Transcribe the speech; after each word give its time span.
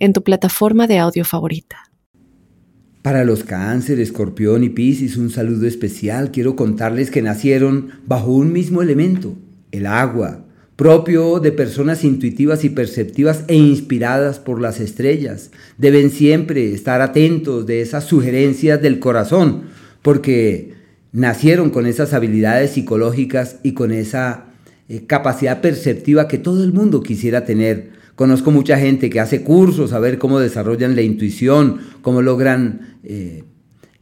en 0.00 0.12
tu 0.12 0.24
plataforma 0.24 0.86
de 0.88 0.98
audio 0.98 1.24
favorita. 1.24 1.90
Para 3.02 3.24
los 3.24 3.44
cáncer, 3.44 4.00
escorpión 4.00 4.64
y 4.64 4.68
piscis, 4.68 5.16
un 5.16 5.30
saludo 5.30 5.66
especial. 5.66 6.32
Quiero 6.32 6.56
contarles 6.56 7.10
que 7.10 7.22
nacieron 7.22 7.90
bajo 8.06 8.32
un 8.32 8.52
mismo 8.52 8.82
elemento, 8.82 9.36
el 9.70 9.86
agua, 9.86 10.44
propio 10.76 11.40
de 11.40 11.52
personas 11.52 12.04
intuitivas 12.04 12.64
y 12.64 12.70
perceptivas 12.70 13.44
e 13.48 13.54
inspiradas 13.54 14.38
por 14.38 14.60
las 14.60 14.80
estrellas. 14.80 15.50
Deben 15.78 16.10
siempre 16.10 16.74
estar 16.74 17.00
atentos 17.00 17.66
de 17.66 17.80
esas 17.80 18.04
sugerencias 18.04 18.82
del 18.82 18.98
corazón, 18.98 19.64
porque 20.02 20.74
nacieron 21.12 21.70
con 21.70 21.86
esas 21.86 22.12
habilidades 22.12 22.72
psicológicas 22.72 23.56
y 23.62 23.72
con 23.72 23.92
esa 23.92 24.46
eh, 24.88 25.06
capacidad 25.06 25.60
perceptiva 25.60 26.28
que 26.28 26.38
todo 26.38 26.62
el 26.64 26.72
mundo 26.72 27.02
quisiera 27.02 27.44
tener 27.44 27.99
Conozco 28.20 28.50
mucha 28.50 28.78
gente 28.78 29.08
que 29.08 29.18
hace 29.18 29.40
cursos 29.40 29.94
a 29.94 29.98
ver 29.98 30.18
cómo 30.18 30.40
desarrollan 30.40 30.94
la 30.94 31.00
intuición, 31.00 31.78
cómo 32.02 32.20
logran 32.20 32.98
eh, 33.02 33.44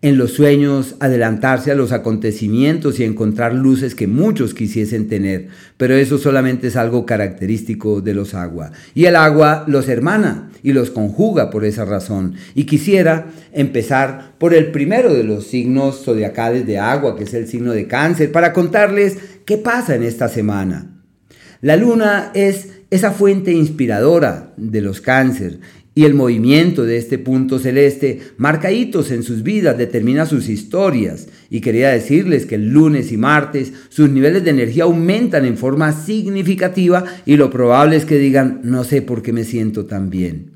en 0.03 0.19
los 0.19 0.33
sueños 0.33 0.97
adelantarse 0.99 1.71
a 1.71 1.77
los 1.77 1.93
acontecimientos 1.93 2.99
y 2.99 3.05
encontrar 3.05 3.55
luces 3.55 3.95
que 3.95 4.09
muchos 4.09 4.55
quisiesen 4.55 5.07
tener. 5.07 5.47
Pero 5.77 5.95
eso 5.95 6.19
solamente 6.19 6.67
es 6.67 6.75
algo 6.75 7.07
característico 7.07 8.01
de 8.01 8.15
los 8.15 8.35
agua. 8.35 8.73
Y 8.93 9.05
el 9.05 9.15
agua 9.15 9.63
los 9.69 9.89
hermana 9.89 10.51
y 10.65 10.73
los 10.73 10.91
conjuga 10.91 11.49
por 11.49 11.65
esa 11.65 11.85
razón. 11.85 12.35
Y 12.57 12.65
quisiera 12.65 13.29
empezar 13.53 14.35
por 14.39 14.53
el 14.53 14.73
primero 14.73 15.15
de 15.15 15.23
los 15.23 15.47
signos 15.47 16.03
zodiacales 16.03 16.67
de 16.67 16.81
agua, 16.81 17.17
que 17.17 17.23
es 17.23 17.35
el 17.35 17.47
signo 17.47 17.71
de 17.71 17.87
cáncer, 17.87 18.33
para 18.33 18.53
contarles 18.53 19.17
qué 19.45 19.59
pasa 19.59 19.95
en 19.95 20.03
esta 20.03 20.29
semana. 20.29 20.97
La 21.61 21.77
luna 21.77 22.31
es 22.35 22.78
esa 22.91 23.13
fuente 23.13 23.53
inspiradora 23.53 24.53
de 24.57 24.81
los 24.81 25.01
cáncer 25.01 25.61
y 25.99 26.05
el 26.05 26.15
movimiento 26.15 26.85
de 26.85 26.97
este 26.97 27.19
punto 27.19 27.59
celeste 27.59 28.21
marca 28.37 28.71
hitos 28.71 29.11
en 29.11 29.25
sus 29.25 29.43
vidas, 29.43 29.77
determina 29.77 30.27
sus 30.27 30.49
historias. 30.49 31.27
Y 31.51 31.61
quería 31.61 31.89
decirles 31.89 32.47
que 32.47 32.55
el 32.55 32.69
lunes 32.69 33.11
y 33.11 33.17
martes 33.17 33.73
sus 33.89 34.09
niveles 34.09 34.45
de 34.45 34.51
energía 34.51 34.85
aumentan 34.85 35.45
en 35.45 35.59
forma 35.59 35.93
significativa 35.93 37.05
y 37.27 37.37
lo 37.37 37.51
probable 37.51 37.97
es 37.97 38.05
que 38.05 38.17
digan, 38.17 38.61
no 38.63 38.85
sé 38.85 39.03
por 39.03 39.23
qué 39.23 39.33
me 39.33 39.43
siento 39.43 39.87
tan 39.87 40.09
bien. 40.09 40.53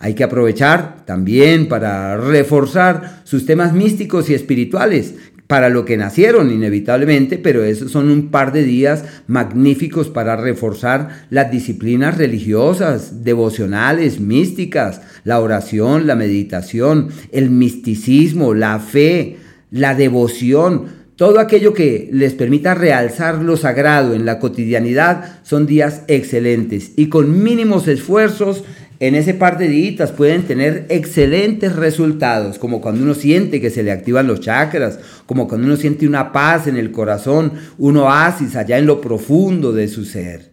Hay 0.00 0.12
que 0.12 0.24
aprovechar 0.24 1.06
también 1.06 1.66
para 1.66 2.18
reforzar 2.18 3.22
sus 3.24 3.46
temas 3.46 3.72
místicos 3.72 4.28
y 4.28 4.34
espirituales 4.34 5.14
para 5.46 5.68
lo 5.68 5.84
que 5.84 5.96
nacieron 5.96 6.50
inevitablemente, 6.50 7.38
pero 7.38 7.64
esos 7.64 7.90
son 7.90 8.10
un 8.10 8.30
par 8.30 8.52
de 8.52 8.64
días 8.64 9.04
magníficos 9.26 10.08
para 10.08 10.36
reforzar 10.36 11.26
las 11.30 11.50
disciplinas 11.50 12.16
religiosas, 12.16 13.24
devocionales, 13.24 14.20
místicas, 14.20 15.02
la 15.24 15.40
oración, 15.40 16.06
la 16.06 16.16
meditación, 16.16 17.08
el 17.30 17.50
misticismo, 17.50 18.54
la 18.54 18.78
fe, 18.78 19.36
la 19.70 19.94
devoción, 19.94 21.04
todo 21.16 21.38
aquello 21.38 21.74
que 21.74 22.08
les 22.12 22.32
permita 22.34 22.74
realzar 22.74 23.36
lo 23.36 23.56
sagrado 23.56 24.14
en 24.14 24.26
la 24.26 24.40
cotidianidad 24.40 25.38
son 25.44 25.64
días 25.64 26.02
excelentes 26.08 26.90
y 26.96 27.08
con 27.08 27.44
mínimos 27.44 27.86
esfuerzos 27.86 28.64
en 29.00 29.14
ese 29.14 29.34
par 29.34 29.58
de 29.58 29.68
días 29.68 30.12
pueden 30.12 30.42
tener 30.42 30.86
excelentes 30.88 31.74
resultados, 31.74 32.58
como 32.58 32.80
cuando 32.80 33.02
uno 33.02 33.14
siente 33.14 33.60
que 33.60 33.70
se 33.70 33.82
le 33.82 33.90
activan 33.90 34.26
los 34.26 34.40
chakras, 34.40 34.98
como 35.26 35.48
cuando 35.48 35.66
uno 35.66 35.76
siente 35.76 36.06
una 36.06 36.32
paz 36.32 36.66
en 36.66 36.76
el 36.76 36.92
corazón, 36.92 37.52
un 37.78 37.96
oasis 37.96 38.56
allá 38.56 38.78
en 38.78 38.86
lo 38.86 39.00
profundo 39.00 39.72
de 39.72 39.88
su 39.88 40.04
ser. 40.04 40.52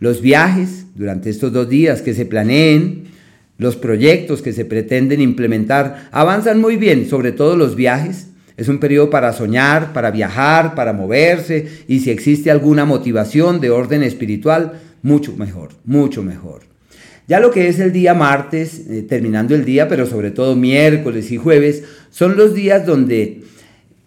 Los 0.00 0.20
viajes 0.20 0.86
durante 0.94 1.30
estos 1.30 1.52
dos 1.52 1.68
días 1.68 2.02
que 2.02 2.14
se 2.14 2.26
planeen, 2.26 3.04
los 3.58 3.76
proyectos 3.76 4.42
que 4.42 4.52
se 4.52 4.64
pretenden 4.64 5.20
implementar 5.20 6.08
avanzan 6.12 6.60
muy 6.60 6.76
bien, 6.76 7.08
sobre 7.08 7.32
todo 7.32 7.56
los 7.56 7.74
viajes. 7.74 8.28
Es 8.56 8.68
un 8.68 8.78
periodo 8.78 9.10
para 9.10 9.32
soñar, 9.32 9.92
para 9.92 10.10
viajar, 10.10 10.74
para 10.74 10.92
moverse 10.92 11.68
y 11.86 12.00
si 12.00 12.10
existe 12.10 12.50
alguna 12.50 12.84
motivación 12.84 13.60
de 13.60 13.70
orden 13.70 14.02
espiritual, 14.02 14.80
mucho 15.02 15.36
mejor, 15.36 15.70
mucho 15.84 16.22
mejor. 16.22 16.77
Ya 17.28 17.40
lo 17.40 17.50
que 17.50 17.68
es 17.68 17.78
el 17.78 17.92
día 17.92 18.14
martes, 18.14 18.86
eh, 18.88 19.04
terminando 19.06 19.54
el 19.54 19.66
día, 19.66 19.86
pero 19.86 20.06
sobre 20.06 20.30
todo 20.30 20.56
miércoles 20.56 21.30
y 21.30 21.36
jueves, 21.36 21.84
son 22.10 22.38
los 22.38 22.54
días 22.54 22.86
donde 22.86 23.42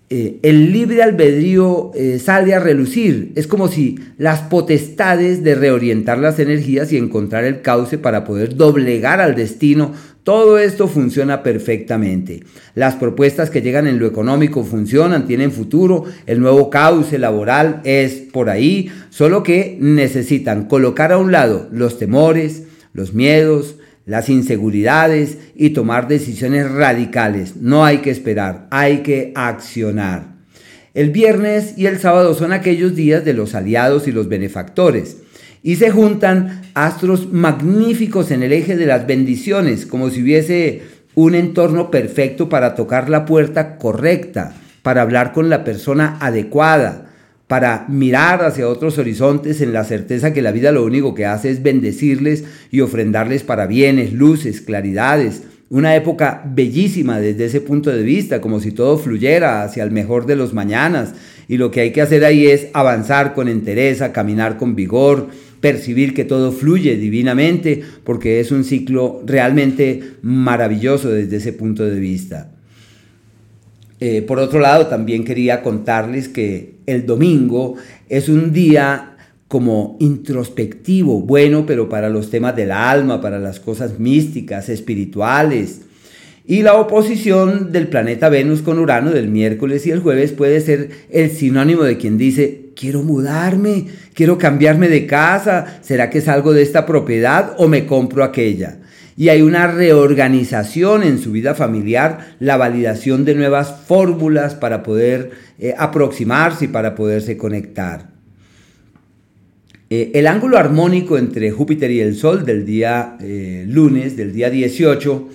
eh, 0.09 0.39
el 0.41 0.71
libre 0.73 1.03
albedrío 1.03 1.91
eh, 1.93 2.17
sale 2.17 2.55
a 2.55 2.59
relucir. 2.59 3.31
Es 3.35 3.45
como 3.45 3.67
si 3.67 3.99
las 4.17 4.41
potestades 4.41 5.43
de 5.43 5.53
reorientar 5.53 6.17
las 6.17 6.39
energías 6.39 6.91
y 6.91 6.97
encontrar 6.97 7.43
el 7.43 7.61
cauce 7.61 7.99
para 7.99 8.23
poder 8.23 8.55
doblegar 8.55 9.21
al 9.21 9.35
destino, 9.35 9.93
todo 10.23 10.57
esto 10.57 10.87
funciona 10.87 11.43
perfectamente. 11.43 12.43
Las 12.73 12.95
propuestas 12.95 13.51
que 13.51 13.61
llegan 13.61 13.85
en 13.85 13.99
lo 13.99 14.07
económico 14.07 14.63
funcionan, 14.63 15.27
tienen 15.27 15.51
futuro, 15.51 16.05
el 16.25 16.39
nuevo 16.39 16.71
cauce 16.71 17.19
laboral 17.19 17.81
es 17.83 18.13
por 18.15 18.49
ahí, 18.49 18.91
solo 19.11 19.43
que 19.43 19.77
necesitan 19.79 20.65
colocar 20.65 21.11
a 21.11 21.19
un 21.19 21.31
lado 21.31 21.69
los 21.71 21.99
temores, 21.99 22.63
los 22.93 23.13
miedos, 23.13 23.75
las 24.05 24.29
inseguridades 24.29 25.37
y 25.55 25.71
tomar 25.71 26.07
decisiones 26.07 26.69
radicales. 26.69 27.55
No 27.57 27.85
hay 27.85 27.99
que 27.99 28.11
esperar, 28.11 28.67
hay 28.71 28.99
que 28.99 29.31
accionar. 29.35 30.31
El 30.93 31.11
viernes 31.11 31.75
y 31.77 31.85
el 31.85 31.99
sábado 31.99 32.33
son 32.33 32.51
aquellos 32.51 32.95
días 32.95 33.23
de 33.23 33.33
los 33.33 33.55
aliados 33.55 34.07
y 34.07 34.11
los 34.11 34.27
benefactores. 34.27 35.17
Y 35.63 35.75
se 35.75 35.91
juntan 35.91 36.63
astros 36.73 37.31
magníficos 37.31 38.31
en 38.31 38.43
el 38.43 38.51
eje 38.51 38.75
de 38.75 38.87
las 38.87 39.07
bendiciones, 39.07 39.85
como 39.85 40.09
si 40.09 40.21
hubiese 40.21 40.81
un 41.15 41.35
entorno 41.35 41.91
perfecto 41.91 42.49
para 42.49 42.75
tocar 42.75 43.09
la 43.09 43.25
puerta 43.25 43.77
correcta, 43.77 44.53
para 44.81 45.01
hablar 45.01 45.33
con 45.33 45.49
la 45.49 45.63
persona 45.63 46.17
adecuada, 46.19 47.10
para 47.51 47.83
mirar 47.89 48.45
hacia 48.45 48.69
otros 48.69 48.97
horizontes 48.97 49.59
en 49.59 49.73
la 49.73 49.83
certeza 49.83 50.31
que 50.31 50.41
la 50.41 50.53
vida 50.53 50.71
lo 50.71 50.85
único 50.85 51.13
que 51.13 51.25
hace 51.25 51.49
es 51.49 51.61
bendecirles 51.61 52.45
y 52.71 52.79
ofrendarles 52.79 53.43
para 53.43 53.67
bienes, 53.67 54.13
luces, 54.13 54.61
claridades. 54.61 55.43
Una 55.69 55.93
época 55.97 56.43
bellísima 56.45 57.19
desde 57.19 57.43
ese 57.43 57.59
punto 57.59 57.89
de 57.89 58.03
vista, 58.03 58.39
como 58.39 58.61
si 58.61 58.71
todo 58.71 58.97
fluyera 58.97 59.63
hacia 59.63 59.83
el 59.83 59.91
mejor 59.91 60.27
de 60.27 60.37
los 60.37 60.53
mañanas. 60.53 61.13
Y 61.49 61.57
lo 61.57 61.71
que 61.71 61.81
hay 61.81 61.91
que 61.91 62.01
hacer 62.01 62.23
ahí 62.23 62.47
es 62.47 62.67
avanzar 62.71 63.33
con 63.33 63.49
entereza, 63.49 64.13
caminar 64.13 64.55
con 64.55 64.73
vigor, 64.73 65.27
percibir 65.59 66.13
que 66.13 66.23
todo 66.23 66.53
fluye 66.53 66.95
divinamente, 66.95 67.83
porque 68.05 68.39
es 68.39 68.53
un 68.53 68.63
ciclo 68.63 69.23
realmente 69.25 70.01
maravilloso 70.21 71.09
desde 71.09 71.35
ese 71.35 71.51
punto 71.51 71.83
de 71.83 71.99
vista. 71.99 72.49
Eh, 74.03 74.23
por 74.23 74.39
otro 74.39 74.59
lado, 74.59 74.87
también 74.87 75.23
quería 75.23 75.61
contarles 75.61 76.27
que 76.27 76.77
el 76.87 77.05
domingo 77.05 77.75
es 78.09 78.29
un 78.29 78.51
día 78.51 79.15
como 79.47 79.95
introspectivo, 79.99 81.21
bueno, 81.21 81.67
pero 81.67 81.87
para 81.87 82.09
los 82.09 82.31
temas 82.31 82.55
del 82.55 82.71
alma, 82.71 83.21
para 83.21 83.37
las 83.37 83.59
cosas 83.59 83.99
místicas, 83.99 84.69
espirituales. 84.69 85.81
Y 86.47 86.63
la 86.63 86.73
oposición 86.73 87.71
del 87.71 87.89
planeta 87.89 88.29
Venus 88.29 88.63
con 88.63 88.79
Urano 88.79 89.11
del 89.11 89.27
miércoles 89.27 89.85
y 89.85 89.91
el 89.91 89.99
jueves 89.99 90.31
puede 90.31 90.61
ser 90.61 90.89
el 91.11 91.29
sinónimo 91.29 91.83
de 91.83 91.97
quien 91.97 92.17
dice, 92.17 92.71
quiero 92.75 93.03
mudarme, 93.03 93.85
quiero 94.15 94.39
cambiarme 94.39 94.89
de 94.89 95.05
casa, 95.05 95.79
¿será 95.81 96.09
que 96.09 96.21
salgo 96.21 96.53
de 96.53 96.63
esta 96.63 96.87
propiedad 96.87 97.53
o 97.59 97.67
me 97.67 97.85
compro 97.85 98.23
aquella? 98.23 98.79
Y 99.21 99.29
hay 99.29 99.43
una 99.43 99.67
reorganización 99.67 101.03
en 101.03 101.19
su 101.19 101.31
vida 101.31 101.53
familiar, 101.53 102.33
la 102.39 102.57
validación 102.57 103.23
de 103.23 103.35
nuevas 103.35 103.71
fórmulas 103.85 104.55
para 104.55 104.81
poder 104.81 105.29
eh, 105.59 105.75
aproximarse 105.77 106.65
y 106.65 106.69
para 106.69 106.95
poderse 106.95 107.37
conectar. 107.37 108.09
Eh, 109.91 110.09
el 110.15 110.25
ángulo 110.25 110.57
armónico 110.57 111.19
entre 111.19 111.51
Júpiter 111.51 111.91
y 111.91 111.99
el 111.99 112.15
Sol 112.15 112.45
del 112.45 112.65
día 112.65 113.17
eh, 113.21 113.63
lunes, 113.67 114.17
del 114.17 114.33
día 114.33 114.49
18, 114.49 115.29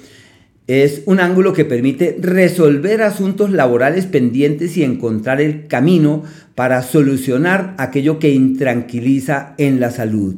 es 0.66 1.02
un 1.06 1.20
ángulo 1.20 1.52
que 1.52 1.64
permite 1.64 2.16
resolver 2.20 3.02
asuntos 3.02 3.52
laborales 3.52 4.06
pendientes 4.06 4.76
y 4.76 4.82
encontrar 4.82 5.40
el 5.40 5.68
camino 5.68 6.24
para 6.56 6.82
solucionar 6.82 7.76
aquello 7.78 8.18
que 8.18 8.32
intranquiliza 8.32 9.54
en 9.58 9.78
la 9.78 9.92
salud. 9.92 10.34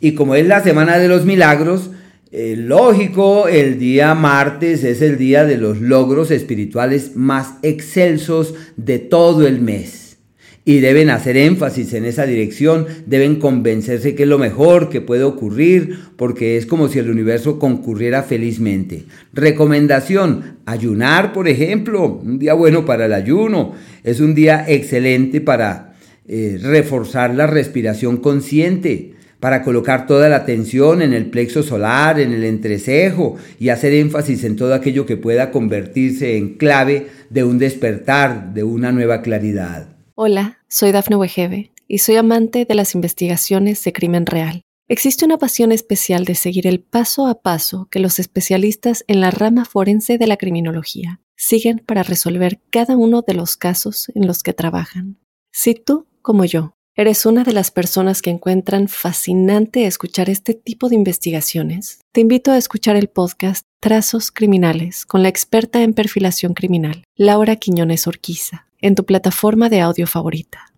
Y 0.00 0.12
como 0.12 0.34
es 0.34 0.46
la 0.46 0.62
semana 0.62 0.96
de 0.96 1.08
los 1.08 1.26
milagros, 1.26 1.90
eh, 2.32 2.54
lógico, 2.56 3.48
el 3.48 3.80
día 3.80 4.14
martes 4.14 4.84
es 4.84 5.02
el 5.02 5.18
día 5.18 5.44
de 5.44 5.58
los 5.58 5.80
logros 5.80 6.30
espirituales 6.30 7.16
más 7.16 7.54
excelsos 7.62 8.54
de 8.76 9.00
todo 9.00 9.48
el 9.48 9.60
mes. 9.60 10.18
Y 10.64 10.78
deben 10.78 11.10
hacer 11.10 11.36
énfasis 11.36 11.92
en 11.94 12.04
esa 12.04 12.26
dirección, 12.26 12.86
deben 13.06 13.40
convencerse 13.40 14.14
que 14.14 14.22
es 14.22 14.28
lo 14.28 14.38
mejor 14.38 14.90
que 14.90 15.00
puede 15.00 15.24
ocurrir, 15.24 15.98
porque 16.16 16.56
es 16.56 16.66
como 16.66 16.88
si 16.88 17.00
el 17.00 17.10
universo 17.10 17.58
concurriera 17.58 18.22
felizmente. 18.22 19.06
Recomendación, 19.32 20.58
ayunar, 20.66 21.32
por 21.32 21.48
ejemplo, 21.48 22.20
un 22.22 22.38
día 22.38 22.54
bueno 22.54 22.84
para 22.84 23.06
el 23.06 23.12
ayuno, 23.12 23.72
es 24.04 24.20
un 24.20 24.36
día 24.36 24.64
excelente 24.68 25.40
para 25.40 25.94
eh, 26.28 26.58
reforzar 26.62 27.34
la 27.34 27.48
respiración 27.48 28.18
consciente 28.18 29.14
para 29.40 29.62
colocar 29.62 30.06
toda 30.06 30.28
la 30.28 30.36
atención 30.36 31.02
en 31.02 31.12
el 31.12 31.30
plexo 31.30 31.62
solar, 31.62 32.20
en 32.20 32.32
el 32.32 32.44
entrecejo 32.44 33.36
y 33.58 33.70
hacer 33.70 33.94
énfasis 33.94 34.44
en 34.44 34.56
todo 34.56 34.74
aquello 34.74 35.06
que 35.06 35.16
pueda 35.16 35.50
convertirse 35.50 36.36
en 36.36 36.56
clave 36.56 37.08
de 37.30 37.42
un 37.42 37.58
despertar, 37.58 38.52
de 38.52 38.62
una 38.62 38.92
nueva 38.92 39.22
claridad. 39.22 39.88
Hola, 40.14 40.58
soy 40.68 40.92
Dafne 40.92 41.16
Wegebe 41.16 41.72
y 41.88 41.98
soy 41.98 42.16
amante 42.16 42.66
de 42.66 42.74
las 42.74 42.94
investigaciones 42.94 43.82
de 43.82 43.92
crimen 43.92 44.26
real. 44.26 44.62
Existe 44.86 45.24
una 45.24 45.38
pasión 45.38 45.72
especial 45.72 46.24
de 46.24 46.34
seguir 46.34 46.66
el 46.66 46.80
paso 46.80 47.26
a 47.26 47.42
paso 47.42 47.86
que 47.90 48.00
los 48.00 48.18
especialistas 48.18 49.04
en 49.06 49.20
la 49.20 49.30
rama 49.30 49.64
forense 49.64 50.18
de 50.18 50.26
la 50.26 50.36
criminología 50.36 51.20
siguen 51.36 51.80
para 51.86 52.02
resolver 52.02 52.60
cada 52.70 52.96
uno 52.96 53.22
de 53.22 53.34
los 53.34 53.56
casos 53.56 54.10
en 54.14 54.26
los 54.26 54.42
que 54.42 54.52
trabajan. 54.52 55.16
Si 55.52 55.74
tú, 55.74 56.06
como 56.22 56.44
yo, 56.44 56.74
eres 56.96 57.24
una 57.26 57.44
de 57.44 57.52
las 57.52 57.70
personas 57.70 58.22
que 58.22 58.30
encuentran 58.30 58.88
fascinante 58.88 59.86
escuchar 59.86 60.28
este 60.28 60.54
tipo 60.54 60.88
de 60.88 60.96
investigaciones, 60.96 62.00
te 62.12 62.20
invito 62.20 62.50
a 62.50 62.58
escuchar 62.58 62.96
el 62.96 63.08
podcast 63.08 63.64
Trazos 63.80 64.30
Criminales 64.30 65.06
con 65.06 65.22
la 65.22 65.28
experta 65.28 65.82
en 65.82 65.94
perfilación 65.94 66.54
criminal, 66.54 67.04
Laura 67.16 67.56
Quiñones 67.56 68.06
Orquiza 68.06 68.66
en 68.80 68.94
tu 68.94 69.04
plataforma 69.04 69.68
de 69.68 69.80
audio 69.80 70.06
favorita. 70.06 70.72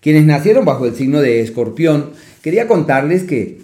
Quienes 0.00 0.24
nacieron 0.24 0.64
bajo 0.64 0.86
el 0.86 0.94
signo 0.94 1.20
de 1.20 1.40
escorpión, 1.40 2.12
quería 2.42 2.68
contarles 2.68 3.24
que 3.24 3.60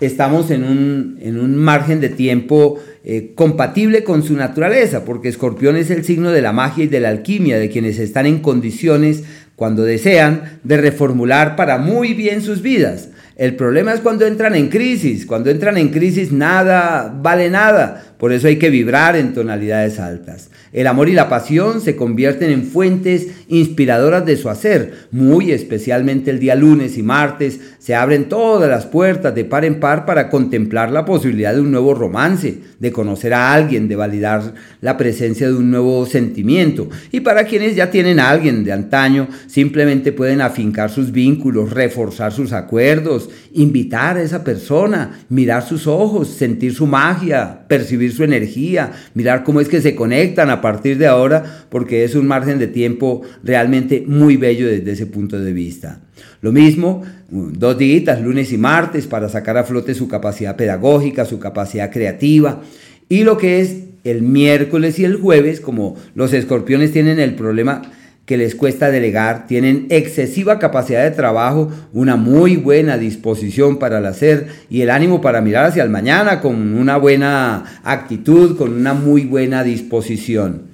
estamos 0.00 0.50
en 0.50 0.64
un, 0.64 1.18
en 1.20 1.40
un 1.40 1.56
margen 1.56 2.00
de 2.00 2.08
tiempo 2.08 2.78
eh, 3.04 3.32
compatible 3.34 4.04
con 4.04 4.22
su 4.22 4.34
naturaleza, 4.34 5.04
porque 5.04 5.28
escorpión 5.28 5.76
es 5.76 5.90
el 5.90 6.04
signo 6.04 6.30
de 6.30 6.42
la 6.42 6.52
magia 6.52 6.84
y 6.84 6.88
de 6.88 7.00
la 7.00 7.08
alquimia, 7.08 7.58
de 7.58 7.70
quienes 7.70 7.98
están 7.98 8.26
en 8.26 8.40
condiciones, 8.40 9.24
cuando 9.58 9.82
desean, 9.82 10.60
de 10.62 10.76
reformular 10.76 11.56
para 11.56 11.78
muy 11.78 12.14
bien 12.14 12.42
sus 12.42 12.62
vidas. 12.62 13.08
El 13.34 13.56
problema 13.56 13.92
es 13.92 13.98
cuando 13.98 14.24
entran 14.24 14.54
en 14.54 14.68
crisis. 14.68 15.26
Cuando 15.26 15.50
entran 15.50 15.76
en 15.78 15.88
crisis 15.88 16.30
nada 16.30 17.12
vale 17.20 17.50
nada. 17.50 18.04
Por 18.18 18.32
eso 18.32 18.48
hay 18.48 18.56
que 18.56 18.70
vibrar 18.70 19.16
en 19.16 19.32
tonalidades 19.32 20.00
altas. 20.00 20.50
El 20.72 20.86
amor 20.86 21.08
y 21.08 21.12
la 21.12 21.28
pasión 21.28 21.80
se 21.80 21.96
convierten 21.96 22.50
en 22.50 22.64
fuentes 22.64 23.28
inspiradoras 23.48 24.26
de 24.26 24.36
su 24.36 24.50
hacer. 24.50 25.06
Muy 25.12 25.52
especialmente 25.52 26.30
el 26.30 26.40
día 26.40 26.54
lunes 26.54 26.98
y 26.98 27.02
martes 27.02 27.60
se 27.78 27.94
abren 27.94 28.28
todas 28.28 28.68
las 28.68 28.86
puertas 28.86 29.34
de 29.34 29.44
par 29.44 29.64
en 29.64 29.80
par 29.80 30.04
para 30.04 30.28
contemplar 30.28 30.90
la 30.90 31.04
posibilidad 31.04 31.54
de 31.54 31.60
un 31.60 31.70
nuevo 31.70 31.94
romance, 31.94 32.58
de 32.78 32.92
conocer 32.92 33.32
a 33.32 33.52
alguien, 33.54 33.88
de 33.88 33.96
validar 33.96 34.54
la 34.80 34.96
presencia 34.96 35.46
de 35.46 35.54
un 35.54 35.70
nuevo 35.70 36.04
sentimiento. 36.04 36.88
Y 37.12 37.20
para 37.20 37.44
quienes 37.44 37.76
ya 37.76 37.90
tienen 37.90 38.20
a 38.20 38.28
alguien 38.28 38.64
de 38.64 38.72
antaño, 38.72 39.28
simplemente 39.46 40.12
pueden 40.12 40.40
afincar 40.40 40.90
sus 40.90 41.12
vínculos, 41.12 41.70
reforzar 41.70 42.32
sus 42.32 42.52
acuerdos, 42.52 43.30
invitar 43.52 44.16
a 44.16 44.22
esa 44.22 44.44
persona, 44.44 45.20
mirar 45.28 45.66
sus 45.66 45.86
ojos, 45.86 46.28
sentir 46.28 46.74
su 46.74 46.86
magia, 46.86 47.66
percibir 47.68 48.12
su 48.12 48.24
energía, 48.24 48.92
mirar 49.14 49.44
cómo 49.44 49.60
es 49.60 49.68
que 49.68 49.80
se 49.80 49.94
conectan 49.94 50.50
a 50.50 50.60
partir 50.60 50.98
de 50.98 51.06
ahora, 51.06 51.66
porque 51.68 52.04
es 52.04 52.14
un 52.14 52.26
margen 52.26 52.58
de 52.58 52.66
tiempo 52.66 53.22
realmente 53.44 54.02
muy 54.06 54.36
bello 54.36 54.66
desde 54.66 54.92
ese 54.92 55.06
punto 55.06 55.38
de 55.38 55.52
vista. 55.52 56.00
Lo 56.40 56.52
mismo, 56.52 57.02
dos 57.30 57.78
días, 57.78 58.20
lunes 58.20 58.52
y 58.52 58.58
martes, 58.58 59.06
para 59.06 59.28
sacar 59.28 59.56
a 59.56 59.64
flote 59.64 59.94
su 59.94 60.08
capacidad 60.08 60.56
pedagógica, 60.56 61.24
su 61.24 61.38
capacidad 61.38 61.90
creativa. 61.92 62.62
Y 63.08 63.24
lo 63.24 63.38
que 63.38 63.60
es 63.60 63.76
el 64.04 64.22
miércoles 64.22 64.98
y 64.98 65.04
el 65.04 65.16
jueves, 65.16 65.60
como 65.60 65.96
los 66.14 66.32
escorpiones 66.32 66.92
tienen 66.92 67.18
el 67.18 67.34
problema 67.34 67.82
que 68.28 68.36
les 68.36 68.54
cuesta 68.54 68.90
delegar, 68.90 69.46
tienen 69.46 69.86
excesiva 69.88 70.58
capacidad 70.58 71.02
de 71.02 71.12
trabajo, 71.12 71.72
una 71.94 72.16
muy 72.16 72.56
buena 72.56 72.98
disposición 72.98 73.78
para 73.78 74.00
el 74.00 74.04
hacer 74.04 74.48
y 74.68 74.82
el 74.82 74.90
ánimo 74.90 75.22
para 75.22 75.40
mirar 75.40 75.64
hacia 75.64 75.82
el 75.82 75.88
mañana 75.88 76.42
con 76.42 76.74
una 76.74 76.98
buena 76.98 77.64
actitud, 77.84 78.58
con 78.58 78.74
una 78.74 78.92
muy 78.92 79.24
buena 79.24 79.64
disposición. 79.64 80.64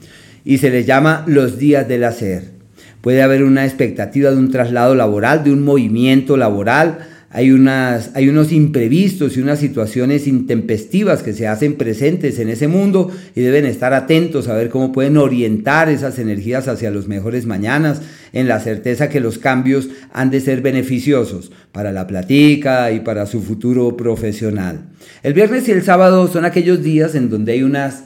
Y 0.44 0.58
se 0.58 0.68
les 0.68 0.84
llama 0.84 1.22
los 1.28 1.56
días 1.56 1.86
del 1.86 2.02
hacer. 2.02 2.54
Puede 3.00 3.22
haber 3.22 3.44
una 3.44 3.64
expectativa 3.64 4.32
de 4.32 4.36
un 4.36 4.50
traslado 4.50 4.96
laboral, 4.96 5.44
de 5.44 5.52
un 5.52 5.62
movimiento 5.62 6.36
laboral, 6.36 7.06
hay, 7.36 7.50
unas, 7.50 8.12
hay 8.14 8.28
unos 8.28 8.52
imprevistos 8.52 9.36
y 9.36 9.40
unas 9.40 9.58
situaciones 9.58 10.28
intempestivas 10.28 11.24
que 11.24 11.32
se 11.32 11.48
hacen 11.48 11.74
presentes 11.74 12.38
en 12.38 12.48
ese 12.48 12.68
mundo 12.68 13.10
y 13.34 13.40
deben 13.40 13.66
estar 13.66 13.92
atentos 13.92 14.46
a 14.46 14.54
ver 14.54 14.68
cómo 14.68 14.92
pueden 14.92 15.16
orientar 15.16 15.88
esas 15.88 16.20
energías 16.20 16.68
hacia 16.68 16.92
los 16.92 17.08
mejores 17.08 17.44
mañanas 17.44 18.02
en 18.32 18.46
la 18.46 18.60
certeza 18.60 19.08
que 19.08 19.18
los 19.18 19.38
cambios 19.38 19.88
han 20.12 20.30
de 20.30 20.40
ser 20.40 20.62
beneficiosos 20.62 21.50
para 21.72 21.90
la 21.90 22.06
platica 22.06 22.92
y 22.92 23.00
para 23.00 23.26
su 23.26 23.42
futuro 23.42 23.96
profesional. 23.96 24.82
El 25.24 25.34
viernes 25.34 25.66
y 25.66 25.72
el 25.72 25.82
sábado 25.82 26.28
son 26.28 26.44
aquellos 26.44 26.84
días 26.84 27.16
en 27.16 27.30
donde 27.30 27.50
hay 27.50 27.64
unas 27.64 28.04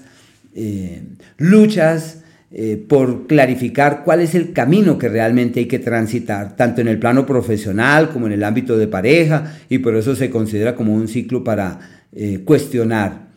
eh, 0.55 1.03
luchas, 1.37 2.18
eh, 2.51 2.83
por 2.89 3.27
clarificar 3.27 4.03
cuál 4.05 4.21
es 4.21 4.35
el 4.35 4.53
camino 4.55 4.97
que 4.97 5.09
realmente 5.09 5.61
hay 5.61 5.67
que 5.67 5.79
transitar, 5.79 6.57
tanto 6.57 6.81
en 6.81 6.89
el 6.89 6.99
plano 6.99 7.27
profesional 7.27 8.09
como 8.09 8.27
en 8.27 8.33
el 8.33 8.45
ámbito 8.45 8.79
de 8.79 8.89
pareja, 8.89 9.59
y 9.69 9.79
por 9.79 9.95
eso 9.97 10.17
se 10.17 10.31
considera 10.31 10.75
como 10.75 10.95
un 10.95 11.09
ciclo 11.09 11.45
para 11.45 11.79
eh, 12.13 12.41
cuestionar 12.45 13.28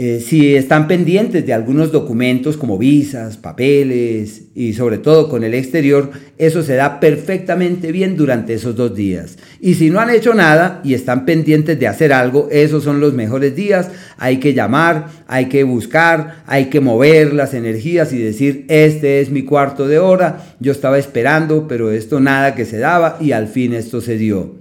eh, 0.00 0.20
si 0.24 0.54
están 0.54 0.86
pendientes 0.86 1.44
de 1.44 1.52
algunos 1.52 1.90
documentos 1.90 2.56
como 2.56 2.78
visas, 2.78 3.36
papeles 3.36 4.42
y 4.54 4.72
sobre 4.74 4.98
todo 4.98 5.28
con 5.28 5.42
el 5.42 5.54
exterior, 5.54 6.12
eso 6.38 6.62
se 6.62 6.76
da 6.76 7.00
perfectamente 7.00 7.90
bien 7.90 8.16
durante 8.16 8.54
esos 8.54 8.76
dos 8.76 8.94
días. 8.94 9.38
Y 9.60 9.74
si 9.74 9.90
no 9.90 9.98
han 9.98 10.10
hecho 10.10 10.34
nada 10.34 10.80
y 10.84 10.94
están 10.94 11.24
pendientes 11.24 11.80
de 11.80 11.88
hacer 11.88 12.12
algo, 12.12 12.46
esos 12.52 12.84
son 12.84 13.00
los 13.00 13.14
mejores 13.14 13.56
días. 13.56 13.90
Hay 14.18 14.36
que 14.36 14.54
llamar, 14.54 15.08
hay 15.26 15.46
que 15.46 15.64
buscar, 15.64 16.44
hay 16.46 16.66
que 16.66 16.78
mover 16.78 17.34
las 17.34 17.52
energías 17.52 18.12
y 18.12 18.18
decir, 18.18 18.66
este 18.68 19.20
es 19.20 19.30
mi 19.30 19.42
cuarto 19.42 19.88
de 19.88 19.98
hora, 19.98 20.54
yo 20.60 20.70
estaba 20.70 21.00
esperando, 21.00 21.66
pero 21.66 21.90
esto 21.90 22.20
nada 22.20 22.54
que 22.54 22.66
se 22.66 22.78
daba 22.78 23.18
y 23.20 23.32
al 23.32 23.48
fin 23.48 23.72
esto 23.72 24.00
se 24.00 24.16
dio. 24.16 24.58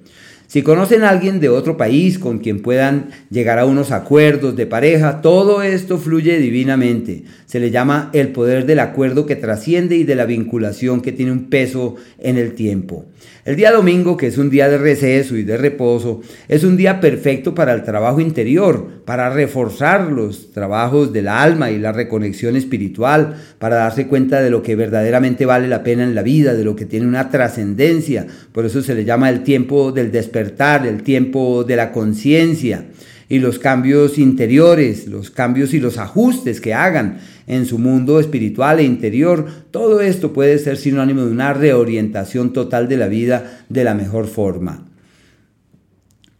Si 0.48 0.62
conocen 0.62 1.04
a 1.04 1.10
alguien 1.10 1.42
de 1.42 1.50
otro 1.50 1.75
país 1.75 2.18
con 2.18 2.39
quien 2.39 2.62
puedan 2.62 3.10
llegar 3.30 3.60
a 3.60 3.66
unos 3.66 3.92
acuerdos 3.92 4.56
de 4.56 4.66
pareja, 4.66 5.20
todo 5.22 5.62
esto 5.62 5.98
fluye 5.98 6.39
divinamente. 6.39 7.25
Se 7.46 7.60
le 7.60 7.70
llama 7.70 8.10
el 8.13 8.30
poder 8.30 8.66
del 8.66 8.80
acuerdo 8.80 9.25
que 9.25 9.36
trasciende 9.36 9.98
y 9.98 10.06
de 10.06 10.16
la 10.16 10.25
vinculación 10.25 11.01
que 11.01 11.12
tiene 11.12 11.34
un 11.34 11.50
peso 11.50 11.96
en 12.18 12.38
el 12.38 12.54
tiempo. 12.54 13.08
El 13.44 13.56
día 13.56 13.72
domingo, 13.72 14.18
que 14.18 14.27
es 14.27 14.38
un 14.38 14.50
día 14.50 14.70
de 14.70 14.77
receso 14.77 15.38
y 15.38 15.44
de 15.44 15.56
reposo, 15.56 16.22
es 16.50 16.66
un 16.66 16.75
día 16.75 17.00
perfecto 17.00 17.56
para 17.56 17.74
el 17.74 17.84
trabajo 17.84 18.20
interior, 18.20 19.04
para 19.06 19.30
reforzar 19.30 20.12
los 20.12 20.51
trabajos 20.51 21.13
del 21.13 21.30
alma 21.30 21.72
y 21.72 21.80
la 21.80 21.94
reconexión 21.94 22.58
espiritual, 22.58 23.36
para 23.58 23.77
darse 23.77 24.08
cuenta 24.08 24.42
de 24.42 24.50
lo 24.50 24.63
que 24.63 24.75
verdaderamente 24.75 25.46
vale 25.46 25.70
la 25.70 25.84
pena 25.84 26.04
en 26.04 26.13
la 26.13 26.24
vida, 26.24 26.56
de 26.56 26.66
lo 26.66 26.75
que 26.75 26.86
tiene 26.86 27.08
una 27.08 27.30
trascendencia. 27.30 28.27
Por 28.51 28.66
eso 28.66 28.82
se 28.82 28.96
le 28.96 29.06
llama 29.06 29.30
el 29.30 29.44
tiempo 29.44 29.94
del 29.94 30.12
despertar, 30.12 30.37
el 30.39 31.03
tiempo 31.03 31.63
de 31.63 31.75
la 31.75 31.91
conciencia 31.91 32.86
y 33.29 33.39
los 33.39 33.60
cambios 33.60 34.17
interiores, 34.17 35.08
los 35.08 35.32
cambios 35.32 35.74
y 35.74 35.79
los 35.79 35.98
ajustes 35.98 36.62
que 36.62 36.74
hagan 36.74 37.20
en 37.46 37.65
su 37.65 37.77
mundo 37.77 38.20
espiritual 38.20 38.79
e 38.79 38.84
interior, 38.84 39.46
todo 39.72 40.01
esto 40.01 40.34
puede 40.34 40.60
ser 40.60 40.77
sinónimo 40.77 41.25
de 41.25 41.32
una 41.32 41.53
reorientación 41.53 42.53
total 42.53 42.88
de 42.88 42.98
la 42.98 43.08
vida 43.08 43.65
de 43.70 43.84
la 43.84 43.94
mejor 43.94 44.27
forma. 44.27 44.86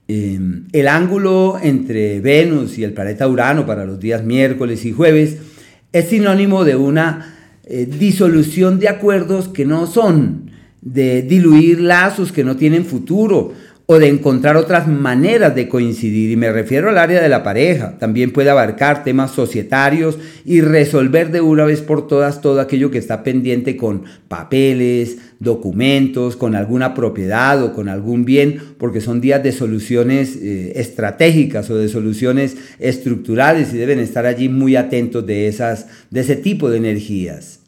Em, 0.10 0.68
el 0.72 0.88
ángulo 0.88 1.60
entre 1.62 2.22
Venus 2.22 2.78
y 2.78 2.86
el 2.86 2.94
planeta 2.94 3.28
Urano 3.28 3.66
para 3.66 3.86
los 3.86 4.00
días 4.00 4.24
miércoles 4.24 4.86
y 4.86 4.94
jueves 4.94 5.38
es 5.92 6.08
sinónimo 6.08 6.64
de 6.64 6.78
una 6.78 7.36
eh, 7.66 7.86
disolución 7.86 8.80
de 8.80 8.88
acuerdos 8.88 9.50
que 9.50 9.66
no 9.66 9.86
son, 9.88 10.52
de 10.82 11.24
diluir 11.24 11.82
lazos 11.82 12.32
que 12.32 12.46
no 12.46 12.56
tienen 12.56 12.86
futuro, 12.86 13.52
o 13.90 14.00
de 14.00 14.10
encontrar 14.10 14.58
otras 14.58 14.86
maneras 14.86 15.56
de 15.56 15.70
coincidir. 15.70 16.30
Y 16.30 16.36
me 16.36 16.52
refiero 16.52 16.90
al 16.90 16.98
área 16.98 17.22
de 17.22 17.30
la 17.30 17.42
pareja. 17.42 17.98
También 17.98 18.34
puede 18.34 18.50
abarcar 18.50 19.06
temas 19.06 19.32
societarios 19.32 20.20
y 20.44 20.60
resolver 20.60 21.32
de 21.32 21.40
una 21.40 21.64
vez 21.64 21.82
por 21.82 22.06
todas 22.06 22.42
todo 22.42 22.60
aquello 22.60 22.92
que 22.92 22.98
está 22.98 23.24
pendiente 23.24 23.78
con 23.78 24.04
papeles, 24.28 25.20
documentos, 25.40 26.36
con 26.36 26.54
alguna 26.54 26.94
propiedad 26.94 27.64
o 27.64 27.74
con 27.74 27.88
algún 27.88 28.26
bien, 28.26 28.62
porque 28.78 29.00
son 29.00 29.22
días 29.22 29.42
de 29.42 29.54
soluciones 29.54 30.36
eh, 30.36 30.74
estratégicas 30.76 31.70
o 31.70 31.78
de 31.78 31.88
soluciones 31.88 32.58
estructurales 32.80 33.74
y 33.74 33.78
deben 33.78 34.00
estar 34.00 34.26
allí 34.26 34.50
muy 34.50 34.76
atentos 34.76 35.26
de, 35.26 35.48
esas, 35.48 35.88
de 36.12 36.20
ese 36.20 36.36
tipo 36.36 36.70
de 36.70 36.78
energías. 36.78 37.62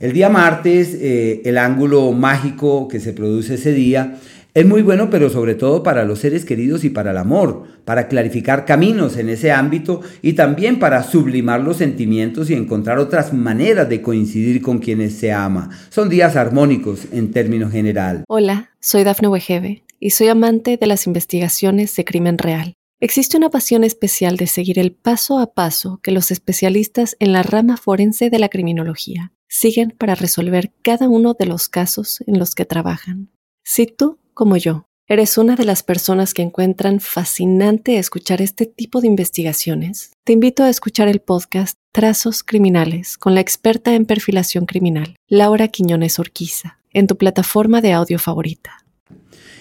El 0.00 0.12
día 0.12 0.28
martes, 0.28 0.98
eh, 1.00 1.42
el 1.44 1.58
ángulo 1.58 2.10
mágico 2.10 2.88
que 2.88 2.98
se 2.98 3.12
produce 3.12 3.54
ese 3.54 3.72
día 3.72 4.18
es 4.54 4.64
muy 4.64 4.82
bueno, 4.82 5.10
pero 5.10 5.30
sobre 5.30 5.56
todo 5.56 5.82
para 5.82 6.04
los 6.04 6.20
seres 6.20 6.44
queridos 6.44 6.84
y 6.84 6.90
para 6.90 7.10
el 7.10 7.16
amor, 7.16 7.64
para 7.84 8.06
clarificar 8.06 8.64
caminos 8.64 9.16
en 9.16 9.28
ese 9.28 9.50
ámbito 9.50 10.00
y 10.22 10.34
también 10.34 10.78
para 10.78 11.02
sublimar 11.02 11.60
los 11.60 11.78
sentimientos 11.78 12.48
y 12.50 12.54
encontrar 12.54 13.00
otras 13.00 13.32
maneras 13.32 13.88
de 13.88 14.00
coincidir 14.00 14.62
con 14.62 14.78
quienes 14.78 15.14
se 15.14 15.32
ama. 15.32 15.70
Son 15.90 16.08
días 16.08 16.36
armónicos 16.36 17.08
en 17.10 17.32
términos 17.32 17.72
general. 17.72 18.22
Hola, 18.28 18.70
soy 18.78 19.02
Dafne 19.02 19.26
Wegebe 19.26 19.82
y 19.98 20.10
soy 20.10 20.28
amante 20.28 20.76
de 20.76 20.86
las 20.86 21.08
investigaciones 21.08 21.96
de 21.96 22.04
crimen 22.04 22.38
real. 22.38 22.74
Existe 23.00 23.36
una 23.36 23.50
pasión 23.50 23.82
especial 23.82 24.36
de 24.36 24.46
seguir 24.46 24.78
el 24.78 24.92
paso 24.92 25.40
a 25.40 25.52
paso 25.52 25.98
que 26.00 26.12
los 26.12 26.30
especialistas 26.30 27.16
en 27.18 27.32
la 27.32 27.42
rama 27.42 27.76
forense 27.76 28.30
de 28.30 28.38
la 28.38 28.48
criminología 28.48 29.32
siguen 29.48 29.90
para 29.98 30.14
resolver 30.14 30.72
cada 30.82 31.08
uno 31.08 31.34
de 31.34 31.46
los 31.46 31.68
casos 31.68 32.22
en 32.28 32.38
los 32.38 32.54
que 32.54 32.64
trabajan. 32.64 33.30
Si 33.64 33.86
tú 33.86 34.20
como 34.34 34.56
yo, 34.56 34.86
¿eres 35.06 35.38
una 35.38 35.54
de 35.54 35.64
las 35.64 35.82
personas 35.82 36.34
que 36.34 36.42
encuentran 36.42 37.00
fascinante 37.00 37.98
escuchar 37.98 38.42
este 38.42 38.66
tipo 38.66 39.00
de 39.00 39.06
investigaciones? 39.06 40.10
Te 40.24 40.32
invito 40.32 40.64
a 40.64 40.68
escuchar 40.68 41.08
el 41.08 41.20
podcast 41.20 41.78
Trazos 41.92 42.42
Criminales 42.42 43.16
con 43.16 43.34
la 43.34 43.40
experta 43.40 43.94
en 43.94 44.04
perfilación 44.04 44.66
criminal, 44.66 45.14
Laura 45.28 45.68
Quiñones 45.68 46.18
Orquiza, 46.18 46.78
en 46.92 47.06
tu 47.06 47.16
plataforma 47.16 47.80
de 47.80 47.92
audio 47.92 48.18
favorita. 48.18 48.84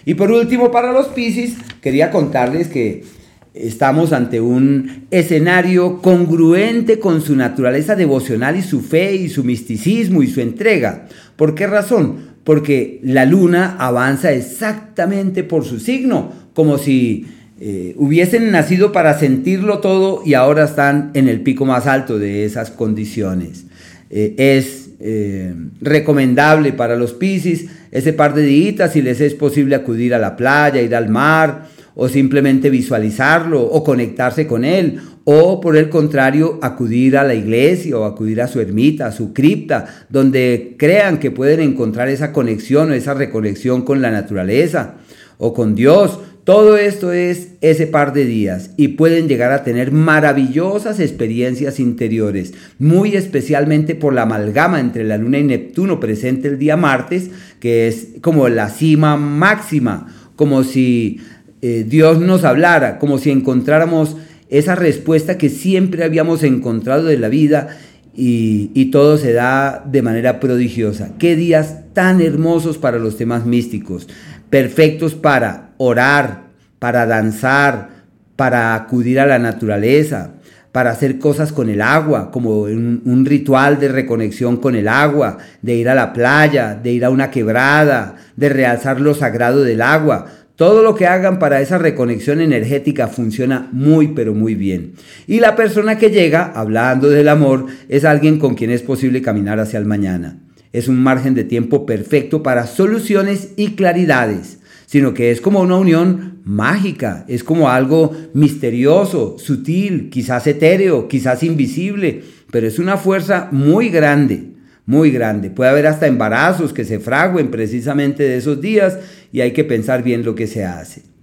Y 0.06 0.15
por 0.15 0.32
último, 0.32 0.72
para 0.72 0.92
los 0.92 1.08
Piscis, 1.08 1.56
quería 1.80 2.10
contarles 2.12 2.68
que 2.68 3.06
estamos 3.53 4.13
ante 4.13 4.41
un 4.41 5.05
escenario 5.12 6.01
congruente 6.01 7.00
con 7.00 7.22
su 7.22 7.36
naturaleza 7.36 7.95
devocional 7.95 8.57
y 8.57 8.62
su 8.62 8.81
fe 8.81 9.15
y 9.15 9.29
su 9.29 9.43
misticismo 9.43 10.24
y 10.24 10.27
su 10.27 10.41
entrega. 10.41 11.07
¿Por 11.36 11.55
qué 11.55 11.67
razón? 11.67 12.33
porque 12.43 13.00
la 13.03 13.25
luna 13.25 13.75
avanza 13.79 14.31
exactamente 14.31 15.43
por 15.43 15.65
su 15.65 15.79
signo, 15.79 16.31
como 16.53 16.77
si 16.77 17.25
eh, 17.60 17.93
hubiesen 17.98 18.51
nacido 18.51 18.91
para 18.91 19.17
sentirlo 19.17 19.79
todo 19.79 20.22
y 20.25 20.33
ahora 20.33 20.65
están 20.65 21.12
en 21.13 21.29
el 21.29 21.41
pico 21.41 21.65
más 21.65 21.88
alto 21.88 22.19
de 22.19 22.45
esas 22.45 22.69
condiciones. 22.69 23.65
Eh, 24.10 24.36
es 24.38 24.89
eh, 25.00 25.53
recomendable 25.81 26.74
para 26.74 26.95
los 26.95 27.13
Piscis 27.13 27.67
ese 27.91 28.13
par 28.13 28.33
de 28.33 28.43
días 28.43 28.91
si 28.91 29.01
les 29.01 29.22
es 29.22 29.33
posible 29.33 29.75
acudir 29.75 30.13
a 30.13 30.19
la 30.19 30.36
playa, 30.36 30.81
ir 30.81 30.95
al 30.95 31.10
mar 31.10 31.69
o 31.96 32.10
simplemente 32.10 32.70
visualizarlo 32.70 33.62
o 33.62 33.84
conectarse 33.84 34.48
con 34.48 34.66
él 34.66 35.00
o 35.26 35.62
por 35.62 35.78
el 35.78 35.90
contrario 35.90 36.60
acudir 36.62 37.18
a 37.18 37.24
la 37.24 37.34
iglesia 37.34 37.98
o 37.98 38.06
acudir 38.06 38.42
a 38.42 38.48
su 38.48 38.60
ermita, 38.60 39.08
a 39.08 39.12
su 39.12 39.34
cripta, 39.34 39.86
donde 40.10 40.76
crean 40.78 41.20
que 41.20 41.32
pueden 41.32 41.62
encontrar 41.62 42.10
esa 42.10 42.34
conexión 42.34 42.92
o 42.92 42.94
esa 42.94 43.14
reconexión 43.14 43.84
con 43.84 44.02
la 44.02 44.12
naturaleza 44.12 44.96
o 45.38 45.54
con 45.54 45.76
Dios. 45.76 46.20
Todo 46.44 46.76
esto 46.76 47.14
es 47.14 47.52
ese 47.62 47.88
par 47.88 48.12
de 48.12 48.26
días 48.26 48.72
y 48.76 48.90
pueden 48.90 49.30
llegar 49.30 49.54
a 49.54 49.64
tener 49.64 49.94
maravillosas 49.94 51.00
experiencias 51.00 51.80
interiores, 51.80 52.54
muy 52.80 53.16
especialmente 53.16 53.96
por 53.96 54.14
la 54.14 54.24
amalgama 54.24 54.82
entre 54.82 55.06
la 55.06 55.18
luna 55.18 55.40
y 55.40 55.44
Neptuno 55.44 56.02
presente 56.02 56.50
el 56.50 56.60
día 56.60 56.76
martes, 56.76 57.30
que 57.62 57.88
es 57.88 58.08
como 58.20 58.50
la 58.50 58.70
cima 58.70 59.16
máxima, 59.16 60.14
como 60.36 60.66
si 60.66 61.22
eh, 61.65 61.86
Dios 61.88 62.20
nos 62.20 62.43
hablara, 62.43 63.00
como 63.00 63.17
si 63.20 63.32
encontráramos 63.32 64.17
esa 64.50 64.75
respuesta 64.75 65.38
que 65.38 65.48
siempre 65.48 66.03
habíamos 66.03 66.43
encontrado 66.43 67.05
de 67.05 67.17
la 67.17 67.29
vida 67.29 67.77
y, 68.13 68.91
todo 68.91 69.17
se 69.17 69.32
da 69.32 69.82
de 69.89 70.01
manera 70.01 70.41
prodigiosa. 70.41 71.12
Qué 71.17 71.38
días 71.38 71.77
tan 71.93 72.20
hermosos 72.20 72.77
para 72.77 73.00
los 73.00 73.15
temas 73.15 73.46
místicos, 73.46 74.10
perfectos 74.50 75.15
para 75.15 75.70
orar, 75.77 76.48
para 76.79 77.05
danzar, 77.05 77.91
para 78.36 78.75
acudir 78.75 79.22
a 79.22 79.25
la 79.25 79.39
naturaleza, 79.39 80.34
para 80.74 80.91
hacer 80.91 81.17
cosas 81.17 81.53
con 81.53 81.70
el 81.70 81.82
agua, 81.82 82.29
como 82.29 82.63
un, 82.63 83.25
ritual 83.25 83.79
de 83.79 83.88
reconexión 83.88 84.58
con 84.58 84.75
el 84.75 84.89
agua, 84.89 85.38
de 85.62 85.75
ir 85.75 85.88
a 85.88 85.96
la 85.96 86.12
playa, 86.12 86.75
de 86.75 86.91
ir 86.91 87.05
a 87.05 87.10
una 87.10 87.32
quebrada, 87.32 88.15
de 88.36 88.50
realzar 88.50 89.00
lo 89.00 89.13
sagrado 89.13 89.63
del 89.63 89.82
agua. 89.82 90.25
Todo 90.55 90.83
lo 90.83 90.93
que 90.93 91.07
hagan 91.07 91.39
para 91.39 91.62
esa 91.62 91.79
reconexión 91.79 92.39
energética 92.39 93.07
funciona 93.07 93.69
muy 93.72 94.10
pero 94.10 94.36
muy 94.36 94.53
bien. 94.53 94.93
Y 95.25 95.39
la 95.39 95.55
persona 95.55 95.98
que 95.98 96.12
llega, 96.12 96.43
hablando 96.45 97.10
del 97.10 97.27
amor, 97.27 97.65
es 97.89 98.05
alguien 98.05 98.38
con 98.38 98.53
quien 98.53 98.69
es 98.69 98.83
posible 98.83 99.24
caminar 99.24 99.60
hacia 99.60 99.79
el 99.79 99.86
mañana. 99.86 100.38
Es 100.72 100.88
un 100.88 101.01
margen 101.01 101.33
de 101.33 101.43
tiempo 101.43 101.88
perfecto 101.88 102.43
para 102.43 102.67
soluciones 102.67 103.53
y 103.55 103.69
claridades, 103.72 104.60
sino 104.86 105.15
que 105.15 105.31
es 105.31 105.41
como 105.41 105.60
una 105.60 105.77
unión 105.77 106.41
mágica, 106.43 107.25
es 107.27 107.43
como 107.43 107.69
algo 107.69 108.12
misterioso, 108.36 109.38
sutil, 109.39 110.12
quizás 110.12 110.45
etéreo, 110.45 111.07
quizás 111.07 111.41
invisible, 111.41 112.22
pero 112.51 112.67
es 112.67 112.77
una 112.77 112.98
fuerza 112.98 113.50
muy 113.51 113.89
grande 113.89 114.53
muy 114.86 115.12
grande. 115.12 115.50
Puede 115.50 115.70
haber 115.70 115.88
hasta 115.88 116.08
embarazos 116.08 116.74
que 116.74 116.86
se 116.86 117.00
fraguen 117.00 117.52
precisamente 117.52 118.24
de 118.24 118.38
esos 118.38 118.62
días 118.62 118.98
y 119.32 119.42
hay 119.42 119.52
que 119.52 119.63
pensar 119.63 120.04
bien 120.04 120.24
lo 120.24 120.36
que 120.36 120.48
se 120.48 120.66
hace. 120.66 121.13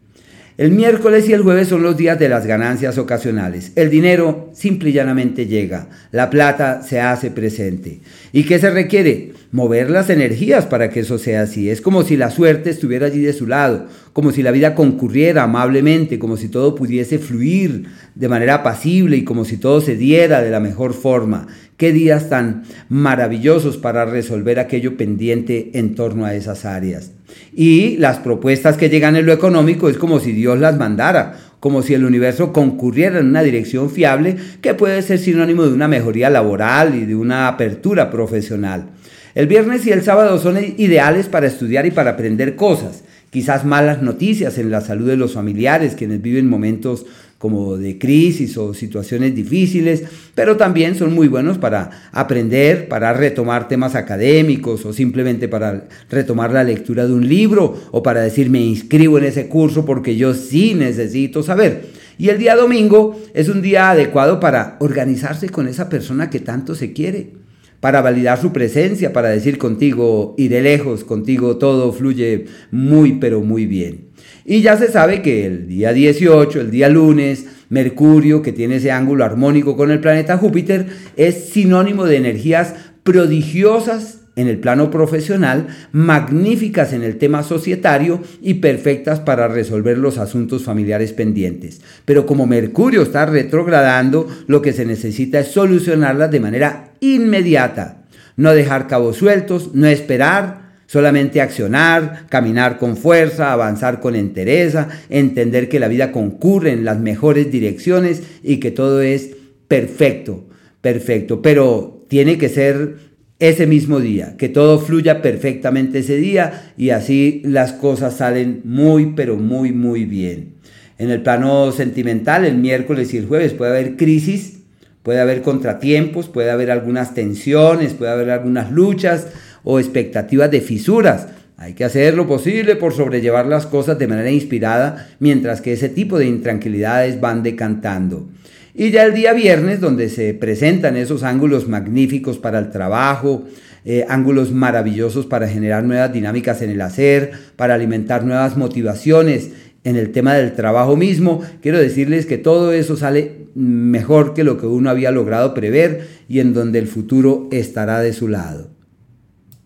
El 0.60 0.72
miércoles 0.72 1.26
y 1.26 1.32
el 1.32 1.40
jueves 1.40 1.68
son 1.68 1.82
los 1.82 1.96
días 1.96 2.18
de 2.18 2.28
las 2.28 2.44
ganancias 2.44 2.98
ocasionales. 2.98 3.72
El 3.76 3.88
dinero 3.88 4.50
simple 4.52 4.90
y 4.90 4.92
llanamente 4.92 5.46
llega. 5.46 5.88
La 6.12 6.28
plata 6.28 6.82
se 6.82 7.00
hace 7.00 7.30
presente. 7.30 8.00
¿Y 8.30 8.44
qué 8.44 8.58
se 8.58 8.68
requiere? 8.68 9.32
Mover 9.52 9.88
las 9.88 10.10
energías 10.10 10.66
para 10.66 10.90
que 10.90 11.00
eso 11.00 11.16
sea 11.16 11.40
así. 11.40 11.70
Es 11.70 11.80
como 11.80 12.02
si 12.02 12.18
la 12.18 12.30
suerte 12.30 12.68
estuviera 12.68 13.06
allí 13.06 13.22
de 13.22 13.32
su 13.32 13.46
lado, 13.46 13.86
como 14.12 14.32
si 14.32 14.42
la 14.42 14.50
vida 14.50 14.74
concurriera 14.74 15.44
amablemente, 15.44 16.18
como 16.18 16.36
si 16.36 16.48
todo 16.48 16.74
pudiese 16.74 17.18
fluir 17.18 17.86
de 18.14 18.28
manera 18.28 18.56
apacible 18.56 19.16
y 19.16 19.24
como 19.24 19.46
si 19.46 19.56
todo 19.56 19.80
se 19.80 19.96
diera 19.96 20.42
de 20.42 20.50
la 20.50 20.60
mejor 20.60 20.92
forma. 20.92 21.46
Qué 21.80 21.94
días 21.94 22.28
tan 22.28 22.64
maravillosos 22.90 23.78
para 23.78 24.04
resolver 24.04 24.58
aquello 24.58 24.98
pendiente 24.98 25.70
en 25.72 25.94
torno 25.94 26.26
a 26.26 26.34
esas 26.34 26.66
áreas. 26.66 27.12
Y 27.54 27.96
las 27.96 28.18
propuestas 28.18 28.76
que 28.76 28.90
llegan 28.90 29.16
en 29.16 29.24
lo 29.24 29.32
económico 29.32 29.88
es 29.88 29.96
como 29.96 30.20
si 30.20 30.32
Dios 30.32 30.58
las 30.58 30.76
mandara, 30.76 31.38
como 31.58 31.80
si 31.80 31.94
el 31.94 32.04
universo 32.04 32.52
concurriera 32.52 33.20
en 33.20 33.28
una 33.28 33.42
dirección 33.42 33.88
fiable 33.88 34.36
que 34.60 34.74
puede 34.74 35.00
ser 35.00 35.18
sinónimo 35.18 35.62
de 35.62 35.72
una 35.72 35.88
mejoría 35.88 36.28
laboral 36.28 36.96
y 36.96 37.06
de 37.06 37.16
una 37.16 37.48
apertura 37.48 38.10
profesional. 38.10 38.90
El 39.34 39.46
viernes 39.46 39.86
y 39.86 39.90
el 39.90 40.02
sábado 40.02 40.38
son 40.38 40.58
ideales 40.76 41.28
para 41.28 41.46
estudiar 41.46 41.86
y 41.86 41.92
para 41.92 42.10
aprender 42.10 42.56
cosas 42.56 43.04
quizás 43.30 43.64
malas 43.64 44.02
noticias 44.02 44.58
en 44.58 44.70
la 44.70 44.80
salud 44.80 45.06
de 45.06 45.16
los 45.16 45.34
familiares, 45.34 45.94
quienes 45.94 46.20
viven 46.20 46.48
momentos 46.48 47.06
como 47.40 47.78
de 47.78 47.98
crisis 47.98 48.58
o 48.58 48.74
situaciones 48.74 49.34
difíciles, 49.34 50.04
pero 50.34 50.58
también 50.58 50.94
son 50.94 51.14
muy 51.14 51.26
buenos 51.26 51.56
para 51.56 51.90
aprender, 52.12 52.86
para 52.86 53.14
retomar 53.14 53.66
temas 53.66 53.94
académicos 53.94 54.84
o 54.84 54.92
simplemente 54.92 55.48
para 55.48 55.88
retomar 56.10 56.52
la 56.52 56.64
lectura 56.64 57.06
de 57.06 57.14
un 57.14 57.26
libro 57.26 57.80
o 57.92 58.02
para 58.02 58.20
decir 58.20 58.50
me 58.50 58.60
inscribo 58.60 59.16
en 59.16 59.24
ese 59.24 59.48
curso 59.48 59.86
porque 59.86 60.16
yo 60.16 60.34
sí 60.34 60.74
necesito 60.74 61.42
saber. 61.42 61.86
Y 62.18 62.28
el 62.28 62.36
día 62.36 62.54
domingo 62.56 63.18
es 63.32 63.48
un 63.48 63.62
día 63.62 63.88
adecuado 63.88 64.38
para 64.38 64.76
organizarse 64.80 65.48
con 65.48 65.66
esa 65.66 65.88
persona 65.88 66.28
que 66.28 66.40
tanto 66.40 66.74
se 66.74 66.92
quiere 66.92 67.39
para 67.80 68.02
validar 68.02 68.40
su 68.40 68.52
presencia, 68.52 69.12
para 69.12 69.30
decir 69.30 69.58
contigo 69.58 70.34
iré 70.38 70.60
lejos, 70.62 71.04
contigo 71.04 71.56
todo 71.56 71.92
fluye 71.92 72.44
muy 72.70 73.14
pero 73.14 73.40
muy 73.40 73.66
bien. 73.66 74.10
Y 74.44 74.62
ya 74.62 74.76
se 74.76 74.90
sabe 74.90 75.22
que 75.22 75.46
el 75.46 75.66
día 75.66 75.92
18, 75.92 76.60
el 76.60 76.70
día 76.70 76.88
lunes, 76.88 77.46
Mercurio, 77.70 78.42
que 78.42 78.52
tiene 78.52 78.76
ese 78.76 78.90
ángulo 78.90 79.24
armónico 79.24 79.76
con 79.76 79.90
el 79.90 80.00
planeta 80.00 80.36
Júpiter, 80.36 80.86
es 81.16 81.50
sinónimo 81.50 82.04
de 82.04 82.16
energías 82.16 82.74
prodigiosas 83.02 84.19
en 84.36 84.48
el 84.48 84.58
plano 84.58 84.90
profesional, 84.90 85.66
magníficas 85.92 86.92
en 86.92 87.02
el 87.02 87.18
tema 87.18 87.42
societario 87.42 88.20
y 88.40 88.54
perfectas 88.54 89.20
para 89.20 89.48
resolver 89.48 89.98
los 89.98 90.18
asuntos 90.18 90.64
familiares 90.64 91.12
pendientes. 91.12 91.80
Pero 92.04 92.26
como 92.26 92.46
Mercurio 92.46 93.02
está 93.02 93.26
retrogradando, 93.26 94.28
lo 94.46 94.62
que 94.62 94.72
se 94.72 94.86
necesita 94.86 95.40
es 95.40 95.48
solucionarlas 95.48 96.30
de 96.30 96.40
manera 96.40 96.92
inmediata. 97.00 98.04
No 98.36 98.52
dejar 98.52 98.86
cabos 98.86 99.16
sueltos, 99.16 99.74
no 99.74 99.86
esperar, 99.86 100.70
Solamente 100.90 101.40
accionar, 101.40 102.26
caminar 102.28 102.76
con 102.76 102.96
fuerza, 102.96 103.52
avanzar 103.52 104.00
con 104.00 104.16
entereza, 104.16 104.88
entender 105.08 105.68
que 105.68 105.78
la 105.78 105.86
vida 105.86 106.10
concurre 106.10 106.72
en 106.72 106.84
las 106.84 106.98
mejores 106.98 107.52
direcciones 107.52 108.24
y 108.42 108.56
que 108.56 108.72
todo 108.72 109.00
es 109.00 109.30
perfecto, 109.68 110.48
perfecto. 110.80 111.42
Pero 111.42 112.04
tiene 112.08 112.38
que 112.38 112.48
ser 112.48 112.96
ese 113.40 113.66
mismo 113.66 114.00
día, 114.00 114.36
que 114.36 114.50
todo 114.50 114.78
fluya 114.78 115.22
perfectamente 115.22 116.00
ese 116.00 116.16
día 116.16 116.72
y 116.76 116.90
así 116.90 117.40
las 117.44 117.72
cosas 117.72 118.16
salen 118.16 118.60
muy, 118.64 119.14
pero 119.16 119.36
muy, 119.36 119.72
muy 119.72 120.04
bien. 120.04 120.52
En 120.98 121.10
el 121.10 121.22
plano 121.22 121.72
sentimental, 121.72 122.44
el 122.44 122.58
miércoles 122.58 123.14
y 123.14 123.16
el 123.16 123.26
jueves 123.26 123.54
puede 123.54 123.70
haber 123.70 123.96
crisis, 123.96 124.58
puede 125.02 125.20
haber 125.20 125.40
contratiempos, 125.40 126.28
puede 126.28 126.50
haber 126.50 126.70
algunas 126.70 127.14
tensiones, 127.14 127.94
puede 127.94 128.12
haber 128.12 128.30
algunas 128.30 128.70
luchas 128.70 129.28
o 129.64 129.80
expectativas 129.80 130.50
de 130.50 130.60
fisuras. 130.60 131.28
Hay 131.56 131.72
que 131.72 131.84
hacer 131.84 132.14
lo 132.14 132.26
posible 132.26 132.76
por 132.76 132.92
sobrellevar 132.92 133.46
las 133.46 133.66
cosas 133.66 133.98
de 133.98 134.06
manera 134.06 134.30
inspirada 134.30 135.08
mientras 135.18 135.62
que 135.62 135.72
ese 135.72 135.88
tipo 135.88 136.18
de 136.18 136.26
intranquilidades 136.26 137.20
van 137.20 137.42
decantando. 137.42 138.28
Y 138.74 138.90
ya 138.90 139.04
el 139.04 139.14
día 139.14 139.32
viernes, 139.32 139.80
donde 139.80 140.08
se 140.08 140.34
presentan 140.34 140.96
esos 140.96 141.22
ángulos 141.22 141.68
magníficos 141.68 142.38
para 142.38 142.58
el 142.58 142.70
trabajo, 142.70 143.44
eh, 143.84 144.04
ángulos 144.08 144.52
maravillosos 144.52 145.26
para 145.26 145.48
generar 145.48 145.84
nuevas 145.84 146.12
dinámicas 146.12 146.62
en 146.62 146.70
el 146.70 146.80
hacer, 146.80 147.32
para 147.56 147.74
alimentar 147.74 148.24
nuevas 148.24 148.56
motivaciones 148.56 149.50
en 149.84 149.96
el 149.96 150.12
tema 150.12 150.34
del 150.34 150.54
trabajo 150.54 150.96
mismo, 150.96 151.40
quiero 151.62 151.78
decirles 151.78 152.26
que 152.26 152.38
todo 152.38 152.72
eso 152.72 152.96
sale 152.96 153.46
mejor 153.54 154.34
que 154.34 154.44
lo 154.44 154.58
que 154.58 154.66
uno 154.66 154.90
había 154.90 155.10
logrado 155.10 155.54
prever 155.54 156.06
y 156.28 156.40
en 156.40 156.52
donde 156.52 156.78
el 156.78 156.86
futuro 156.86 157.48
estará 157.50 158.00
de 158.00 158.12
su 158.12 158.28
lado. 158.28 158.70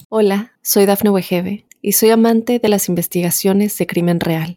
Hola, 0.09 0.53
soy 0.63 0.87
Dafne 0.87 1.11
Wegebe 1.11 1.67
y 1.83 1.93
soy 1.93 2.11
amante 2.11 2.61
de 2.61 2.69
las 2.69 2.89
investigaciones 2.89 3.77
de 3.77 3.87
crimen 3.87 4.21
real. 4.21 4.57